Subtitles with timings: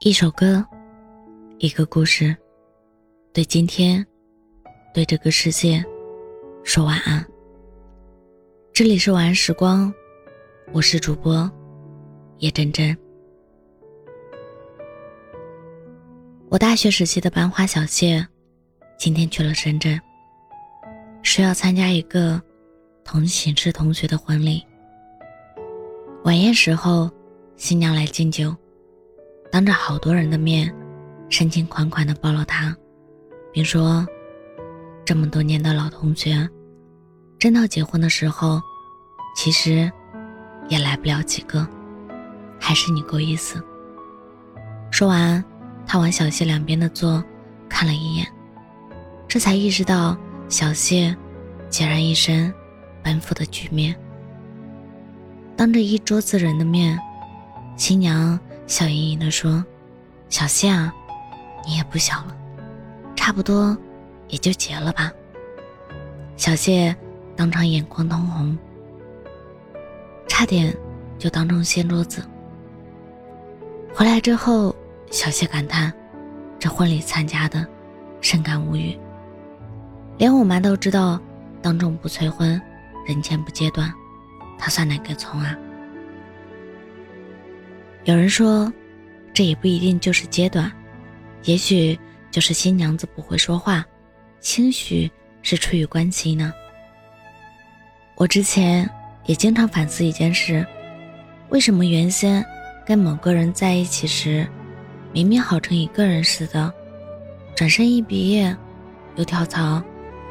[0.00, 0.64] 一首歌，
[1.58, 2.34] 一个故事，
[3.32, 4.06] 对今天，
[4.94, 5.84] 对这个世界，
[6.62, 7.26] 说晚安。
[8.72, 9.92] 这里是晚安时光，
[10.72, 11.50] 我是主播
[12.38, 12.96] 叶真真。
[16.48, 18.24] 我大学时期的班花小谢，
[18.96, 20.00] 今天去了深圳，
[21.24, 22.40] 是要参加一个
[23.02, 24.64] 同寝室同学的婚礼。
[26.22, 27.10] 晚宴时候，
[27.56, 28.54] 新娘来敬酒。
[29.50, 30.72] 当着好多人的面，
[31.28, 32.76] 深情款款地抱了他，
[33.52, 34.06] 并说
[35.04, 36.48] ：“这么多年的老同学，
[37.38, 38.60] 真到结婚的时候，
[39.34, 39.90] 其实
[40.68, 41.66] 也来不了几个，
[42.60, 43.62] 还是你够意思。”
[44.92, 45.42] 说完，
[45.86, 47.24] 他往小谢两边的座
[47.68, 48.26] 看了一眼，
[49.26, 50.16] 这才意识到
[50.48, 51.16] 小谢
[51.70, 52.52] 孑然一身
[53.02, 53.94] 奔赴的局面。
[55.56, 56.98] 当着一桌子人的面，
[57.76, 58.38] 新娘。
[58.68, 59.64] 笑盈盈地说
[60.28, 60.92] ：“小谢啊，
[61.66, 62.36] 你也不小了，
[63.16, 63.76] 差不多
[64.28, 65.10] 也就结了吧。”
[66.36, 66.94] 小谢
[67.34, 68.56] 当场眼眶通红，
[70.28, 70.72] 差点
[71.18, 72.22] 就当众掀桌子。
[73.94, 74.76] 回来之后，
[75.10, 75.90] 小谢感叹
[76.60, 77.66] ：“这婚礼参加的，
[78.20, 78.96] 深感无语。
[80.18, 81.18] 连我妈都知道，
[81.62, 82.60] 当众不催婚，
[83.06, 83.90] 人前不揭短，
[84.58, 85.56] 他算哪个葱啊？”
[88.08, 88.72] 有人说，
[89.34, 90.72] 这也不一定就是阶段，
[91.44, 91.98] 也许
[92.30, 93.84] 就是新娘子不会说话，
[94.40, 95.10] 兴许
[95.42, 96.50] 是出于关心呢。
[98.14, 98.88] 我之前
[99.26, 100.66] 也经常反思一件事：
[101.50, 102.42] 为什么原先
[102.86, 104.48] 跟某个人在一起时，
[105.12, 106.72] 明明好成一个人似的，
[107.54, 108.56] 转身一毕业，
[109.16, 109.82] 又跳槽，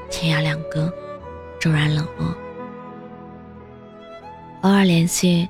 [0.10, 0.92] 天涯两隔，
[1.60, 2.36] 骤然冷落。
[4.64, 5.48] 偶尔联系，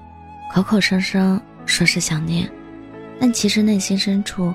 [0.54, 1.42] 口口声声。
[1.68, 2.50] 说是想念，
[3.20, 4.52] 但其实内心深处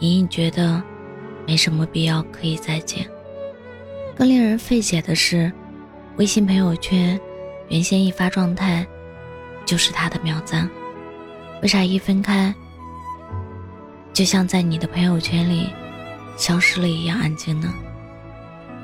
[0.00, 0.82] 隐隐觉得
[1.46, 3.08] 没什么必要可以再见。
[4.14, 5.50] 更令人费解的是，
[6.16, 7.18] 微信朋友圈
[7.68, 8.84] 原先一发状态
[9.64, 10.68] 就是他的秒赞，
[11.62, 12.52] 为啥一分开
[14.12, 15.70] 就像在你的朋友圈里
[16.36, 17.72] 消失了一样安静呢？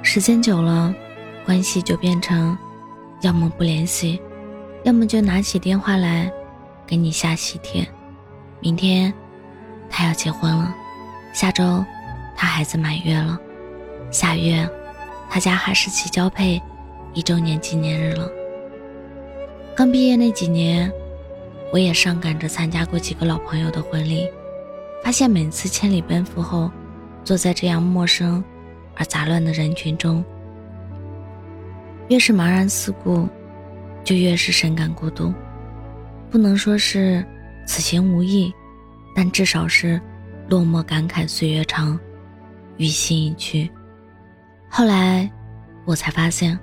[0.03, 0.95] 时间久了，
[1.45, 2.57] 关系就变成
[3.23, 4.21] 要么不联系，
[4.85, 6.33] 要么就拿起电话来。
[6.87, 7.87] 给你下喜帖，
[8.61, 9.13] 明天
[9.89, 10.75] 他要结婚了，
[11.33, 11.85] 下周
[12.37, 13.39] 他孩子满月了，
[14.11, 14.69] 下月
[15.31, 16.61] 他家哈士奇交配
[17.13, 18.29] 一周年纪念日了。
[19.75, 20.93] 刚毕业那几年，
[21.73, 24.29] 我也上赶着参加过几个老朋友的婚礼，
[25.03, 26.71] 发现每次千里奔赴后，
[27.25, 28.45] 坐在这样陌生
[28.95, 30.25] 而杂乱的人群中，
[32.09, 33.29] 越是茫然四顾，
[34.05, 35.33] 就越是深感孤独。
[36.35, 37.25] 不能说是
[37.65, 38.53] 此行无意，
[39.15, 40.01] 但至少是
[40.49, 41.97] 落寞感慨岁月长，
[42.77, 43.71] 余心已去。
[44.69, 45.31] 后来
[45.85, 46.59] 我才发现，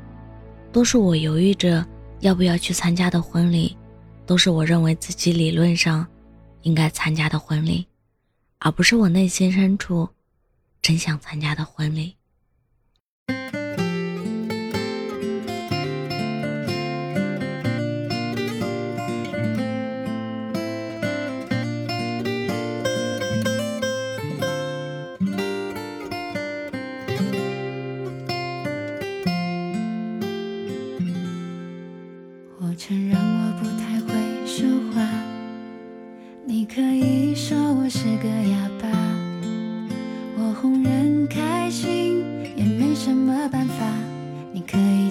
[0.74, 1.88] 多数我犹豫着
[2.20, 3.78] 要不要去参加的婚礼，
[4.26, 6.06] 都是我认为自己理论上
[6.64, 7.88] 应该参加的婚礼，
[8.60, 10.06] 而不是我内心深处
[10.82, 12.14] 真想参加的婚礼。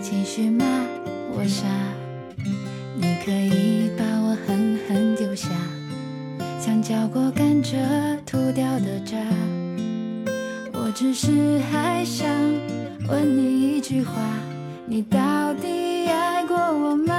[0.03, 0.65] 继续骂
[1.33, 1.67] 我傻，
[2.97, 5.49] 你可以把我狠狠丢下，
[6.59, 7.77] 像嚼过甘蔗
[8.25, 9.19] 吐掉的渣，
[10.73, 12.27] 我只是还想
[13.09, 14.13] 问你一句话，
[14.87, 17.15] 你到底爱过我吗？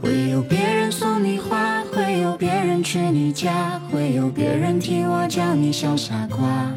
[0.00, 6.72] 会有别人送你花，会有别人去你家，会有别人替我叫你小傻瓜。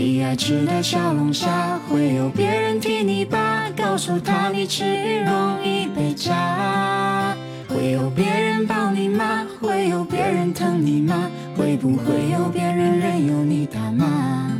[0.00, 7.36] 你爱吃的小龙虾，会有别人替你扒，告诉他你吃鱼容易被炸。
[7.68, 11.28] 会有别人抱你吗，会有别人疼你吗？
[11.56, 14.52] 会不会有别人任由你打骂？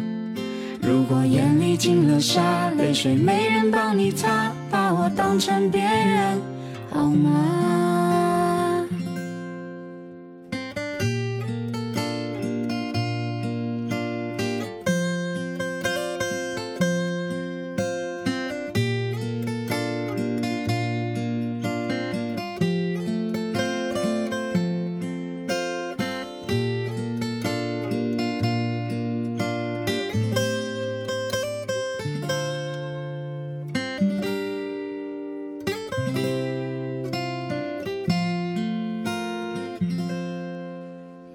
[0.83, 6.43] 如果眼里进了沙，泪水没人帮你擦，把我当成别人
[6.91, 7.98] 好吗？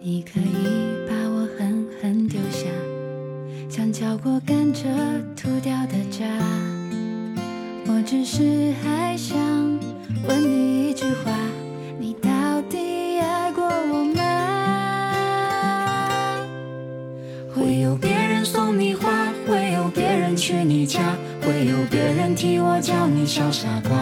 [0.05, 2.67] 你可以把我狠狠丢下
[3.69, 4.83] 像嚼过甘蔗
[5.33, 6.25] 吐掉的渣。
[7.87, 9.39] 我只是还想
[10.27, 11.31] 问你一句话
[11.97, 12.29] 你到
[12.63, 14.21] 底爱过我吗？
[17.55, 23.97] 会有别人送你花会有别人去你家会有别人替我叫你小傻瓜。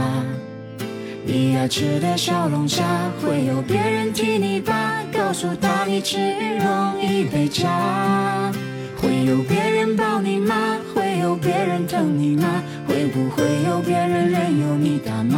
[1.24, 2.84] 你爱吃的小龙虾，
[3.22, 8.52] 会有别人替你扒，告诉他你吃鱼容易被扎。
[8.98, 10.78] 会有别人抱你吗？
[10.94, 12.64] 会有别人疼你吗？
[12.88, 15.38] 会不会有别人任由你打骂？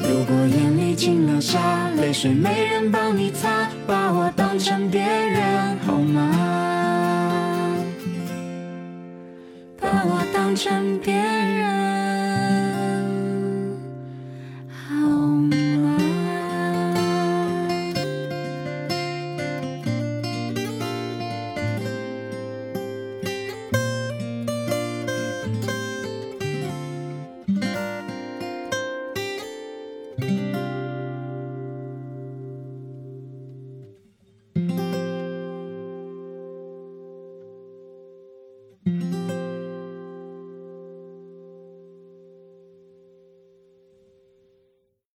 [0.00, 6.30] 如果眼里进了沙，泪水没人帮你擦，把我当成别人好吗？
[9.78, 11.87] 把我当成别人。